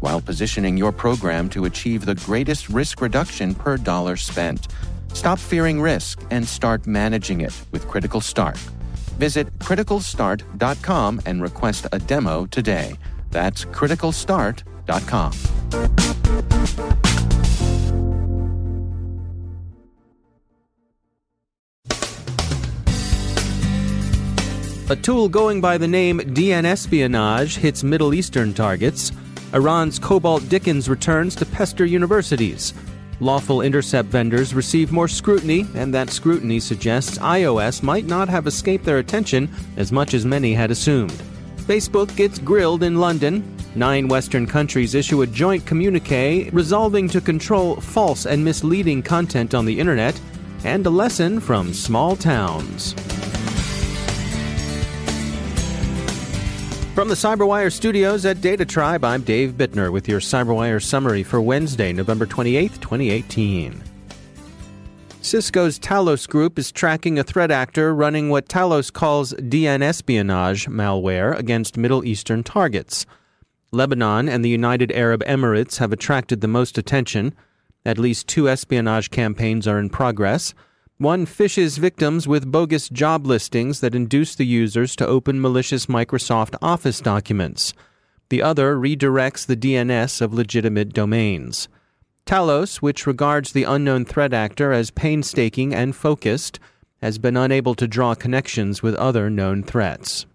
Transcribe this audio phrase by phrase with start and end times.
[0.00, 4.68] while positioning your program to achieve the greatest risk reduction per dollar spent.
[5.12, 8.56] Stop fearing risk and start managing it with Critical Start.
[9.18, 12.96] Visit criticalstart.com and request a demo today.
[13.30, 15.32] That's criticalstart.com.
[24.90, 29.12] A tool going by the name DNSpionage hits Middle Eastern targets.
[29.54, 32.74] Iran's Cobalt Dickens returns to pester universities.
[33.20, 38.84] Lawful intercept vendors receive more scrutiny, and that scrutiny suggests iOS might not have escaped
[38.84, 41.22] their attention as much as many had assumed.
[41.56, 43.42] Facebook gets grilled in London.
[43.74, 49.64] Nine Western countries issue a joint communique resolving to control false and misleading content on
[49.64, 50.20] the internet,
[50.64, 52.94] and a lesson from small towns.
[56.98, 61.40] From the CyberWire studios at Data Tribe, I'm Dave Bittner with your CyberWire summary for
[61.40, 63.80] Wednesday, November 28, 2018.
[65.20, 71.76] Cisco's Talos Group is tracking a threat actor running what Talos calls DNSpionage malware against
[71.76, 73.06] Middle Eastern targets.
[73.70, 77.32] Lebanon and the United Arab Emirates have attracted the most attention.
[77.86, 80.52] At least two espionage campaigns are in progress.
[81.00, 86.56] One phishes victims with bogus job listings that induce the users to open malicious Microsoft
[86.60, 87.72] Office documents.
[88.30, 91.68] The other redirects the DNS of legitimate domains.
[92.26, 96.58] Talos, which regards the unknown threat actor as painstaking and focused,
[97.00, 100.26] has been unable to draw connections with other known threats.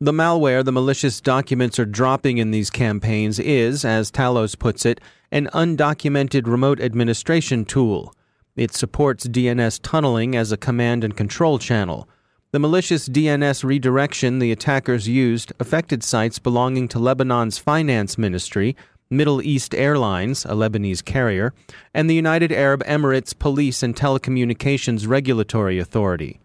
[0.00, 5.00] The malware the malicious documents are dropping in these campaigns is, as Talos puts it,
[5.32, 8.14] an undocumented remote administration tool.
[8.56, 12.08] It supports DNS tunneling as a command and control channel.
[12.52, 18.74] The malicious DNS redirection the attackers used affected sites belonging to Lebanon's finance ministry,
[19.10, 21.52] Middle East Airlines, a Lebanese carrier,
[21.92, 26.40] and the United Arab Emirates Police and Telecommunications Regulatory Authority.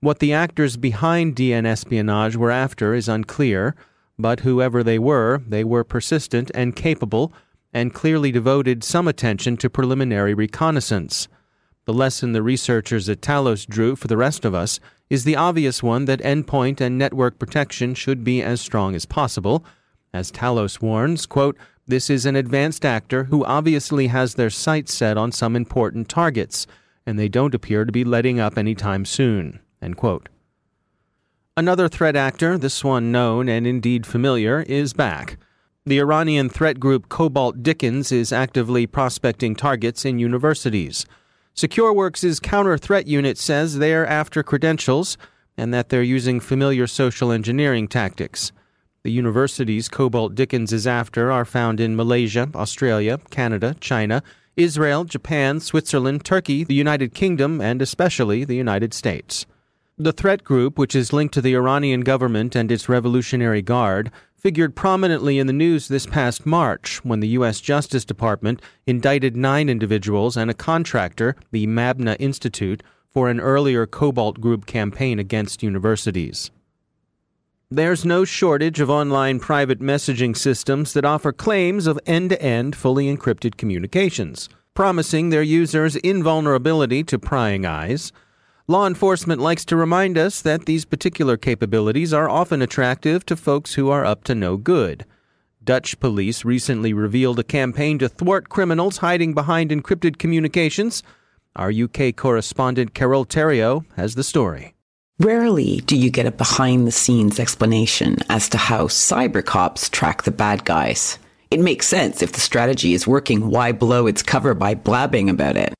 [0.00, 3.74] What the actors behind DNSpionage were after is unclear,
[4.18, 7.34] but whoever they were, they were persistent and capable
[7.74, 11.28] and clearly devoted some attention to preliminary reconnaissance.
[11.84, 14.80] The lesson the researchers at Talos drew for the rest of us
[15.10, 19.64] is the obvious one that endpoint and network protection should be as strong as possible.
[20.14, 25.18] As Talos warns, quote, this is an advanced actor who obviously has their sights set
[25.18, 26.66] on some important targets,
[27.04, 29.60] and they don't appear to be letting up any time soon.
[31.56, 35.36] Another threat actor, this one known and indeed familiar, is back.
[35.86, 41.04] The Iranian threat group Cobalt Dickens is actively prospecting targets in universities.
[41.54, 45.18] SecureWorks' counter threat unit says they're after credentials
[45.58, 48.50] and that they're using familiar social engineering tactics.
[49.02, 54.22] The universities Cobalt Dickens is after are found in Malaysia, Australia, Canada, China,
[54.56, 59.44] Israel, Japan, Switzerland, Turkey, the United Kingdom, and especially the United States.
[59.98, 64.10] The threat group, which is linked to the Iranian government and its Revolutionary Guard,
[64.44, 67.62] figured prominently in the news this past March when the U.S.
[67.62, 74.42] Justice Department indicted nine individuals and a contractor, the Mabna Institute, for an earlier Cobalt
[74.42, 76.50] Group campaign against universities.
[77.70, 82.76] There's no shortage of online private messaging systems that offer claims of end to end
[82.76, 88.12] fully encrypted communications, promising their users invulnerability to prying eyes
[88.66, 93.74] Law enforcement likes to remind us that these particular capabilities are often attractive to folks
[93.74, 95.04] who are up to no good.
[95.62, 101.02] Dutch police recently revealed a campaign to thwart criminals hiding behind encrypted communications.
[101.54, 104.74] Our UK correspondent Carole Theriault has the story.
[105.18, 110.22] Rarely do you get a behind the scenes explanation as to how cyber cops track
[110.22, 111.18] the bad guys.
[111.50, 115.58] It makes sense if the strategy is working, why blow its cover by blabbing about
[115.58, 115.74] it?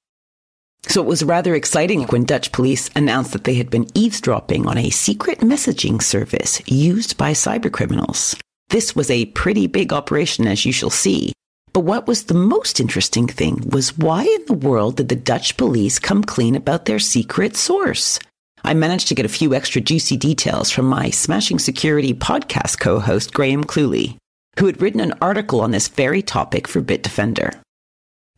[0.87, 4.79] So it was rather exciting when Dutch police announced that they had been eavesdropping on
[4.79, 8.39] a secret messaging service used by cybercriminals.
[8.69, 11.33] This was a pretty big operation, as you shall see.
[11.73, 15.57] But what was the most interesting thing was why in the world did the Dutch
[15.57, 18.21] police come clean about their secret source?
[18.63, 23.01] I managed to get a few extra juicy details from my Smashing Security podcast co
[23.01, 24.17] host, Graham Cluley,
[24.59, 27.61] who had written an article on this very topic for Bitdefender.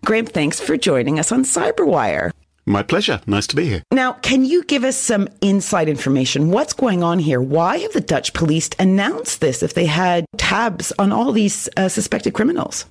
[0.07, 2.31] Graham, thanks for joining us on Cyberwire.
[2.65, 3.21] My pleasure.
[3.27, 3.83] Nice to be here.
[3.91, 6.53] Now, can you give us some inside information?
[6.53, 7.41] What's going on here?
[7.41, 11.89] Why have the Dutch police announced this if they had tabs on all these uh,
[11.89, 12.87] suspected criminals?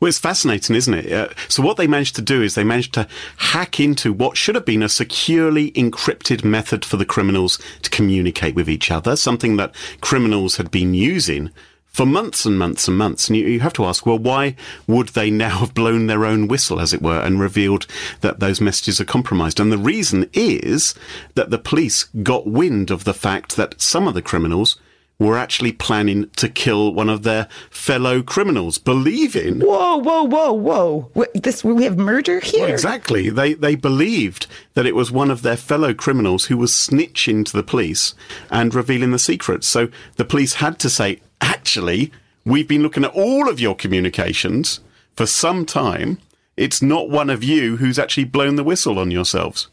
[0.00, 1.12] Well, it's fascinating, isn't it?
[1.12, 3.06] Uh, so what they managed to do is they managed to
[3.36, 8.56] hack into what should have been a securely encrypted method for the criminals to communicate
[8.56, 11.52] with each other, something that criminals had been using
[11.94, 13.28] for months and months and months.
[13.28, 14.56] And you, you, have to ask, well, why
[14.88, 17.86] would they now have blown their own whistle, as it were, and revealed
[18.20, 19.60] that those messages are compromised?
[19.60, 20.94] And the reason is
[21.36, 24.76] that the police got wind of the fact that some of the criminals
[25.18, 29.60] were actually planning to kill one of their fellow criminals, believing.
[29.60, 31.26] Whoa, whoa, whoa, whoa!
[31.34, 32.62] This we have murder here.
[32.62, 33.30] Well, exactly.
[33.30, 37.52] They they believed that it was one of their fellow criminals who was snitching to
[37.52, 38.14] the police
[38.50, 39.66] and revealing the secrets.
[39.66, 42.12] So the police had to say, actually,
[42.44, 44.80] we've been looking at all of your communications
[45.16, 46.18] for some time.
[46.56, 49.68] It's not one of you who's actually blown the whistle on yourselves.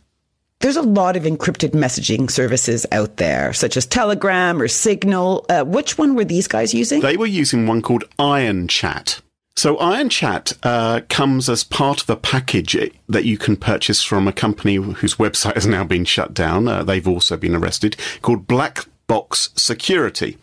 [0.62, 5.46] There's a lot of encrypted messaging services out there, such as Telegram or Signal.
[5.50, 7.02] Uh, which one were these guys using?
[7.02, 9.22] They were using one called Ironchat.
[9.56, 14.34] So Ironchat uh, comes as part of a package that you can purchase from a
[14.34, 16.68] company whose website has now been shut down.
[16.68, 20.38] Uh, they've also been arrested, called Black Box Security.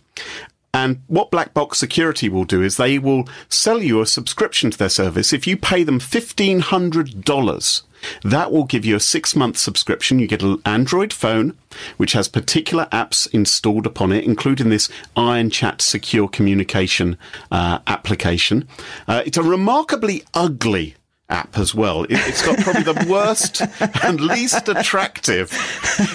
[0.75, 4.79] And what Black Box Security will do is they will sell you a subscription to
[4.79, 5.33] their service.
[5.33, 7.83] If you pay them $1,500,
[8.23, 10.19] that will give you a six month subscription.
[10.19, 11.57] You get an Android phone,
[11.97, 17.19] which has particular apps installed upon it, including this Ironchat secure communication
[17.51, 18.69] uh, application.
[19.07, 20.97] Uh, it's a remarkably ugly
[21.29, 22.05] app as well.
[22.05, 23.63] It, has got probably the worst
[24.03, 25.51] and least attractive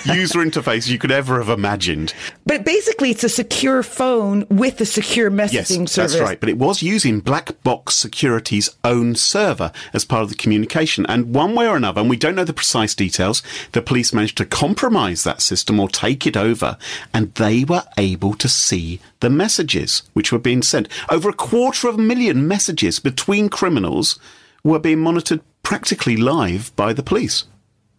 [0.06, 2.14] user interface you could ever have imagined.
[2.46, 6.14] But basically, it's a secure phone with a secure messaging yes, service.
[6.14, 6.40] That's right.
[6.40, 11.06] But it was using Black Box Security's own server as part of the communication.
[11.06, 13.44] And one way or another, and we don't know the precise details,
[13.74, 16.78] the police managed to compromise that system or take it over,
[17.14, 20.88] and they were able to see the messages which were being sent.
[21.10, 24.20] Over a quarter of a million messages between criminals
[24.64, 27.46] were being monitored practically live by the police.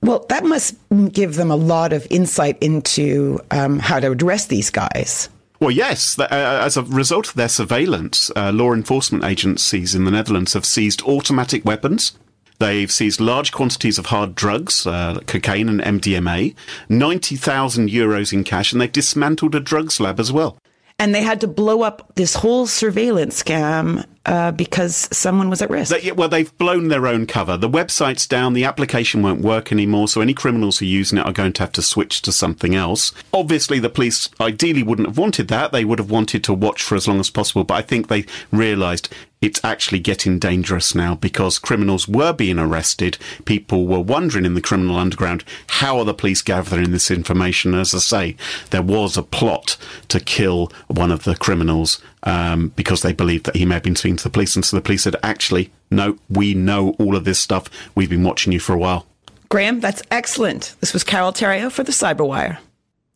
[0.03, 0.77] Well, that must
[1.13, 5.31] give them a lot of insight into um, how to address these guys.
[5.61, 6.19] Well, yes.
[6.19, 10.67] Uh, as a result of their surveillance, uh, law enforcement agencies in the Netherlands have
[10.67, 12.19] seized automatic weapons.
[12.59, 16.55] They've seized large quantities of hard drugs, uh, cocaine and MDMA,
[16.89, 20.59] 90,000 euros in cash, and they've dismantled a drugs lab as well
[20.99, 25.71] and they had to blow up this whole surveillance scam uh, because someone was at
[25.71, 25.95] risk.
[25.95, 27.57] They, well, they've blown their own cover.
[27.57, 28.55] The website's down.
[28.55, 30.09] The application won't work anymore.
[30.09, 32.75] So any criminals who are using it are going to have to switch to something
[32.75, 33.13] else.
[33.33, 35.73] Obviously, the police ideally wouldn't have wanted that.
[35.73, 37.65] They would have wanted to watch for as long as possible.
[37.65, 39.09] But I think they realised
[39.45, 43.19] it's actually getting dangerous now because criminals were being arrested.
[43.45, 47.75] People were wondering in the criminal underground, how are the police gathering this information?
[47.75, 48.37] As I say,
[48.71, 49.77] there was a plot
[50.09, 53.97] to kill one of the criminals um, because they believed that he may have been
[53.97, 54.57] speaking to the police.
[54.57, 57.69] And so the police said, actually, no, we know all of this stuff.
[57.95, 59.07] We've been watching you for a while.
[59.49, 60.75] Graham, that's excellent.
[60.81, 62.59] This was Carole Theriault for the Cyberwire.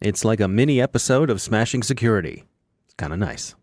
[0.00, 2.44] It's like a mini episode of Smashing Security.
[2.84, 3.54] It's kind of nice.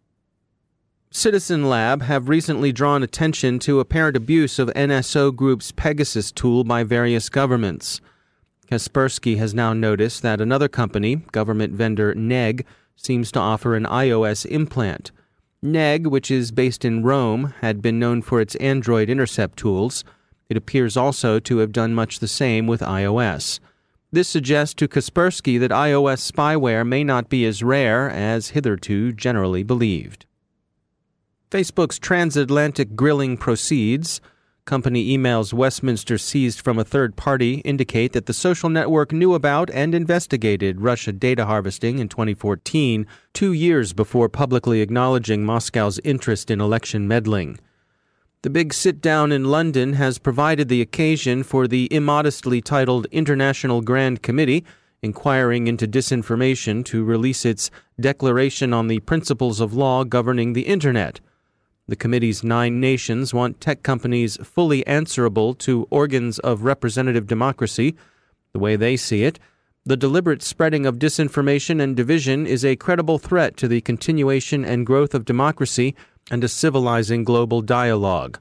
[1.11, 6.83] Citizen Lab have recently drawn attention to apparent abuse of NSO Group's Pegasus tool by
[6.83, 8.01] various governments.
[8.69, 12.65] Kaspersky has now noticed that another company, government vendor Negg,
[12.97, 15.11] seems to offer an iOS implant.
[15.65, 20.03] Negg, which is based in Rome, had been known for its Android intercept tools.
[20.47, 23.59] It appears also to have done much the same with iOS.
[24.11, 29.63] This suggests to Kaspersky that iOS spyware may not be as rare as hitherto generally
[29.63, 30.25] believed.
[31.51, 34.21] Facebook's transatlantic grilling proceeds.
[34.65, 39.69] Company emails Westminster seized from a third party indicate that the social network knew about
[39.69, 46.59] and investigated Russia data harvesting in 2014, two years before publicly acknowledging Moscow's interest in
[46.59, 47.59] election meddling.
[48.41, 53.81] The big sit down in London has provided the occasion for the immodestly titled International
[53.81, 54.65] Grand Committee,
[55.03, 57.69] inquiring into disinformation, to release its
[57.99, 61.21] Declaration on the Principles of Law Governing the Internet.
[61.87, 67.95] The committee's nine nations want tech companies fully answerable to organs of representative democracy.
[68.53, 69.37] The way they see it,
[69.85, 74.85] the deliberate spreading of disinformation and division is a credible threat to the continuation and
[74.85, 75.93] growth of democracy
[76.31, 78.39] and a civilizing global dialogue.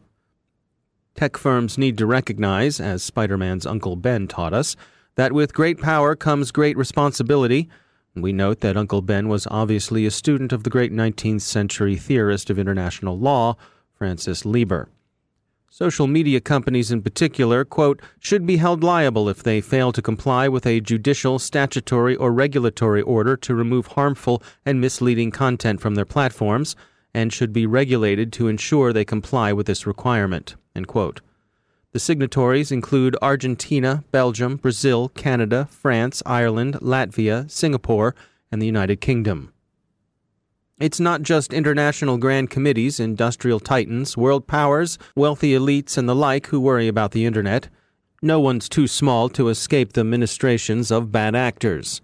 [1.14, 4.74] Tech firms need to recognize, as Spider Man's Uncle Ben taught us,
[5.16, 7.68] that with great power comes great responsibility.
[8.16, 12.48] We note that Uncle Ben was obviously a student of the great 19th century theorist
[12.48, 13.56] of international law,
[13.98, 14.88] Francis Lieber.
[15.68, 20.46] Social media companies in particular, quote, should be held liable if they fail to comply
[20.46, 26.04] with a judicial, statutory, or regulatory order to remove harmful and misleading content from their
[26.04, 26.76] platforms,
[27.12, 31.20] and should be regulated to ensure they comply with this requirement, end quote.
[31.94, 38.16] The signatories include Argentina, Belgium, Brazil, Canada, France, Ireland, Latvia, Singapore,
[38.50, 39.52] and the United Kingdom.
[40.80, 46.48] It's not just international grand committees, industrial titans, world powers, wealthy elites, and the like
[46.48, 47.68] who worry about the Internet.
[48.20, 52.02] No one's too small to escape the ministrations of bad actors.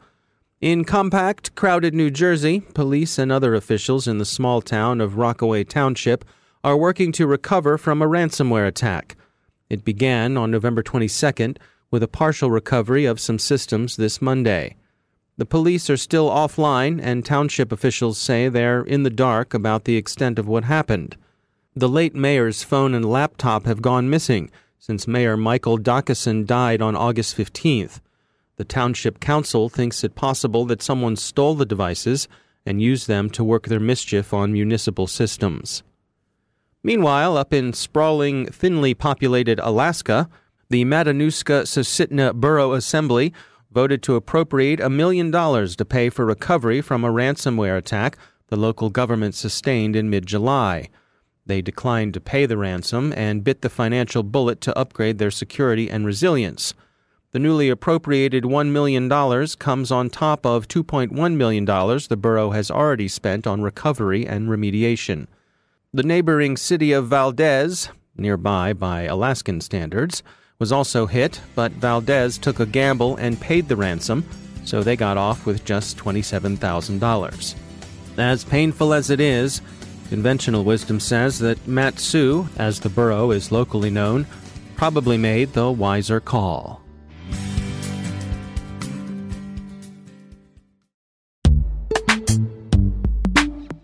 [0.60, 5.64] In compact, crowded New Jersey, police and other officials in the small town of Rockaway
[5.64, 6.24] Township
[6.62, 9.16] are working to recover from a ransomware attack.
[9.70, 11.56] It began on November 22nd
[11.92, 14.76] with a partial recovery of some systems this Monday.
[15.38, 19.96] The police are still offline, and township officials say they're in the dark about the
[19.96, 21.16] extent of what happened.
[21.74, 26.96] The late mayor's phone and laptop have gone missing since Mayor Michael Dachisen died on
[26.96, 28.00] August 15th.
[28.56, 32.26] The township council thinks it possible that someone stole the devices
[32.66, 35.84] and used them to work their mischief on municipal systems.
[36.82, 40.28] Meanwhile, up in sprawling, thinly populated Alaska,
[40.70, 43.34] the Matanuska Susitna Borough Assembly
[43.70, 48.16] voted to appropriate a million dollars to pay for recovery from a ransomware attack
[48.48, 50.88] the local government sustained in mid July.
[51.46, 55.90] They declined to pay the ransom and bit the financial bullet to upgrade their security
[55.90, 56.74] and resilience.
[57.32, 59.08] The newly appropriated $1 million
[59.58, 65.28] comes on top of $2.1 million the borough has already spent on recovery and remediation.
[65.92, 70.22] The neighboring city of Valdez, nearby by Alaskan standards,
[70.60, 74.24] was also hit, but Valdez took a gamble and paid the ransom,
[74.64, 77.54] so they got off with just $27,000.
[78.16, 79.62] As painful as it is,
[80.10, 84.28] conventional wisdom says that Mat-Su, as the borough is locally known,
[84.76, 86.82] probably made the wiser call.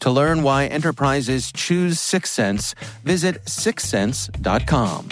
[0.00, 2.74] To learn why enterprises choose Syxsense,
[3.04, 5.08] visit syxsense.com.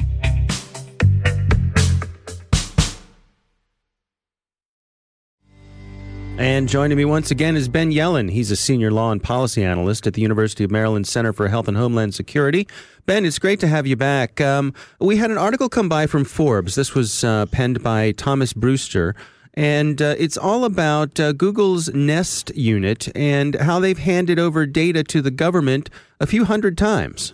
[6.39, 8.31] And joining me once again is Ben Yelin.
[8.31, 11.67] He's a senior law and policy analyst at the University of Maryland Center for Health
[11.67, 12.69] and Homeland Security.
[13.07, 14.39] Ben, it's great to have you back.
[14.39, 16.75] Um, we had an article come by from Forbes.
[16.75, 19.15] This was uh, penned by Thomas Brewster.
[19.57, 25.03] And uh, it's all about uh, Google's Nest unit and how they've handed over data
[25.05, 25.89] to the government
[26.21, 27.33] a few hundred times.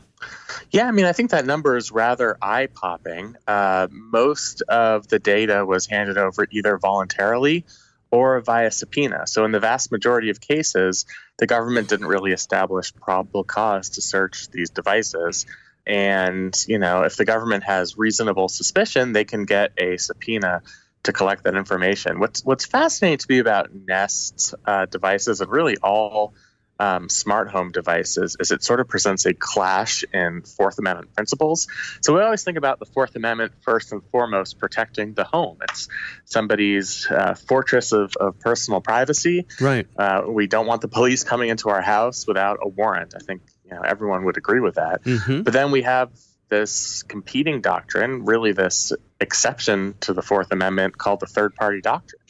[0.70, 3.36] Yeah, I mean, I think that number is rather eye popping.
[3.46, 7.64] Uh, most of the data was handed over either voluntarily
[8.12, 9.26] or via subpoena.
[9.26, 11.06] So, in the vast majority of cases,
[11.38, 15.46] the government didn't really establish probable cause to search these devices.
[15.86, 20.62] And, you know, if the government has reasonable suspicion, they can get a subpoena
[21.04, 22.20] to collect that information.
[22.20, 26.34] What's what's fascinating to me about Nest uh, devices and really all
[26.78, 31.68] um, smart home devices is it sort of presents a clash in Fourth Amendment principles.
[32.00, 35.58] So we always think about the Fourth Amendment first and foremost protecting the home.
[35.62, 35.88] It's
[36.24, 39.46] somebody's uh, fortress of, of personal privacy.
[39.60, 39.86] Right.
[39.96, 43.14] Uh, we don't want the police coming into our house without a warrant.
[43.14, 45.04] I think you know everyone would agree with that.
[45.04, 45.42] Mm-hmm.
[45.42, 46.10] But then we have
[46.48, 52.20] this competing doctrine, really this exception to the Fourth Amendment called the third party doctrine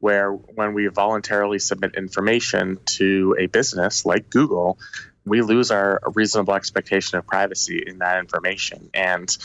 [0.00, 4.78] where when we voluntarily submit information to a business like Google,
[5.24, 8.90] we lose our reasonable expectation of privacy in that information.
[8.94, 9.36] And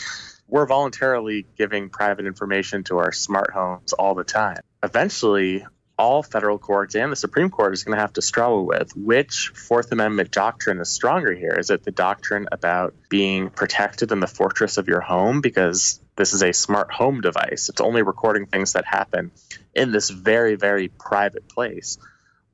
[0.46, 4.60] we're voluntarily giving private information to our smart homes all the time.
[4.82, 5.66] Eventually,
[5.98, 9.52] all federal courts and the Supreme Court is going to have to struggle with which
[9.54, 11.52] Fourth Amendment doctrine is stronger here.
[11.52, 16.32] Is it the doctrine about being protected in the fortress of your home because this
[16.32, 17.68] is a smart home device?
[17.68, 19.32] It's only recording things that happen
[19.74, 21.98] in this very, very private place.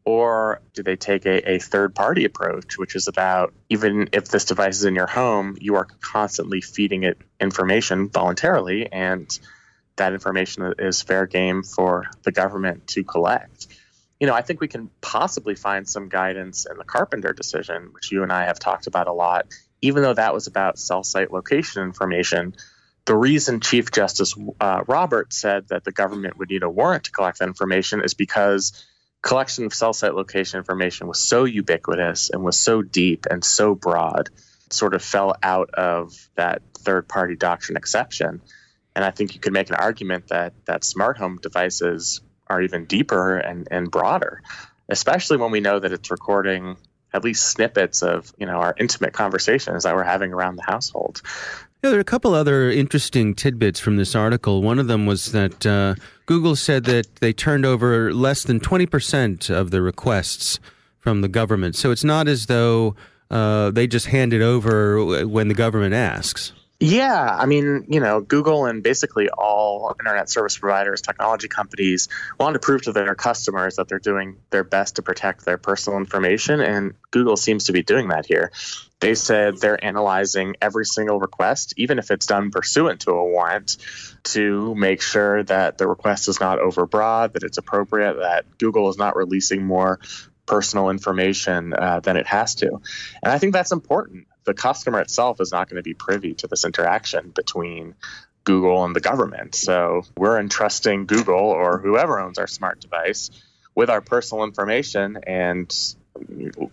[0.04, 4.46] Or do they take a, a third party approach, which is about even if this
[4.46, 9.38] device is in your home, you are constantly feeding it information voluntarily and
[9.96, 13.66] that information is fair game for the government to collect.
[14.18, 18.10] You know, I think we can possibly find some guidance in the Carpenter decision, which
[18.10, 19.46] you and I have talked about a lot,
[19.82, 22.54] even though that was about cell site location information.
[23.04, 27.10] The reason Chief Justice uh, Roberts said that the government would need a warrant to
[27.10, 28.86] collect that information is because
[29.22, 33.74] collection of cell site location information was so ubiquitous and was so deep and so
[33.74, 34.30] broad,
[34.70, 38.40] sort of fell out of that third party doctrine exception.
[38.94, 42.84] And I think you could make an argument that that smart home devices are even
[42.84, 44.42] deeper and, and broader,
[44.88, 46.76] especially when we know that it's recording
[47.12, 51.22] at least snippets of you know our intimate conversations that we're having around the household.
[51.82, 54.60] Yeah, there are a couple other interesting tidbits from this article.
[54.60, 55.94] One of them was that uh,
[56.26, 60.60] Google said that they turned over less than 20% of the requests
[60.98, 61.76] from the government.
[61.76, 62.96] So it's not as though
[63.30, 66.52] uh, they just hand it over when the government asks.
[66.82, 72.54] Yeah, I mean, you know, Google and basically all internet service providers, technology companies want
[72.54, 76.62] to prove to their customers that they're doing their best to protect their personal information,
[76.62, 78.50] and Google seems to be doing that here.
[78.98, 83.76] They said they're analyzing every single request, even if it's done pursuant to a warrant,
[84.24, 88.96] to make sure that the request is not overbroad, that it's appropriate, that Google is
[88.96, 90.00] not releasing more
[90.46, 92.68] personal information uh, than it has to.
[93.22, 96.48] And I think that's important the customer itself is not going to be privy to
[96.48, 97.94] this interaction between
[98.42, 99.54] Google and the government.
[99.54, 103.30] So we're entrusting Google or whoever owns our smart device
[103.76, 105.72] with our personal information, and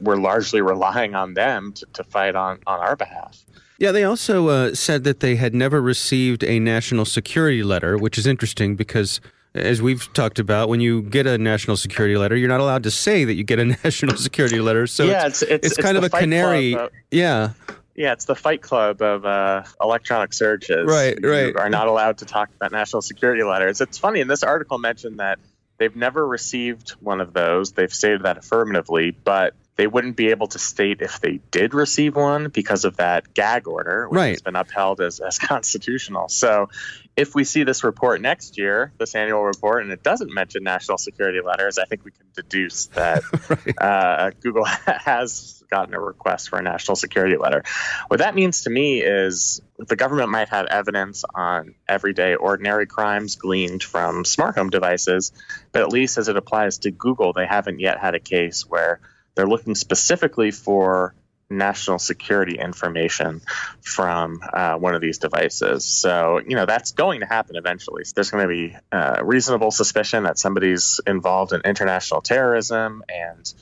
[0.01, 3.45] we're largely relying on them to, to fight on, on our behalf.
[3.77, 8.17] Yeah, they also uh, said that they had never received a national security letter, which
[8.17, 9.21] is interesting because
[9.53, 12.91] as we've talked about, when you get a national security letter, you're not allowed to
[12.91, 14.87] say that you get a national security letter.
[14.87, 16.75] So yeah, it's, it's, it's, it's kind of a canary.
[16.75, 17.51] Of, yeah.
[17.95, 20.85] Yeah, it's the fight club of uh, electronic searches.
[20.85, 21.47] Right, right.
[21.47, 23.81] You are not allowed to talk about national security letters.
[23.81, 25.39] It's funny, and this article mentioned that
[25.79, 27.71] they've never received one of those.
[27.71, 32.15] They've stated that affirmatively, but they wouldn't be able to state if they did receive
[32.15, 34.29] one because of that gag order, which right.
[34.29, 36.27] has been upheld as, as constitutional.
[36.29, 36.69] So
[37.15, 40.97] if we see this report next year, this annual report, and it doesn't mention national
[40.97, 43.81] security letters, I think we can deduce that right.
[43.81, 47.63] uh, Google has gotten a request for a national security letter.
[48.07, 53.35] What that means to me is the government might have evidence on everyday ordinary crimes
[53.35, 55.33] gleaned from smart home devices,
[55.71, 59.01] but at least as it applies to Google, they haven't yet had a case where
[59.37, 61.13] they're looking specifically for
[61.49, 63.41] national security information
[63.81, 65.85] from uh, one of these devices.
[65.85, 68.03] So, you know, that's going to happen eventually.
[68.13, 73.53] There's going to be uh, reasonable suspicion that somebody's involved in international terrorism and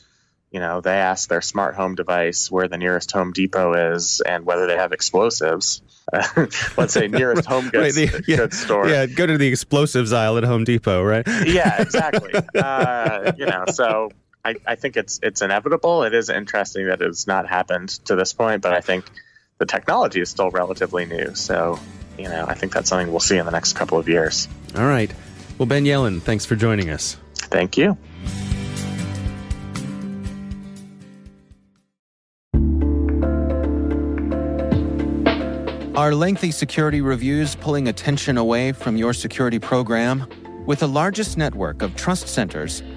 [0.56, 4.46] you know, they ask their smart home device where the nearest Home Depot is and
[4.46, 5.82] whether they have explosives.
[6.78, 8.88] let's say nearest home goods, right, the, yeah, goods store.
[8.88, 11.28] Yeah, go to the explosives aisle at Home Depot, right?
[11.46, 12.32] yeah, exactly.
[12.56, 14.12] uh, you know, so
[14.46, 16.04] I, I think it's it's inevitable.
[16.04, 19.06] It is interesting that it's not happened to this point, but I think
[19.58, 21.34] the technology is still relatively new.
[21.34, 21.80] So,
[22.18, 24.48] you know, I think that's something we'll see in the next couple of years.
[24.78, 25.12] All right.
[25.58, 27.18] Well, Ben Yelin, thanks for joining us.
[27.34, 27.98] Thank you.
[35.96, 40.28] Are lengthy security reviews pulling attention away from your security program?
[40.66, 42.84] With the largest network of trust centers,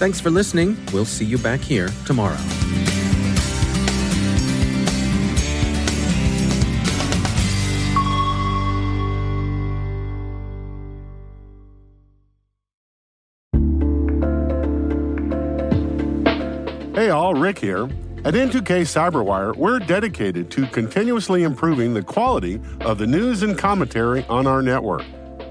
[0.00, 0.78] Thanks for listening.
[0.94, 2.38] We'll see you back here tomorrow.
[16.94, 17.84] Hey all, Rick here.
[18.24, 24.24] At N2K Cyberwire, we're dedicated to continuously improving the quality of the news and commentary
[24.30, 25.04] on our network.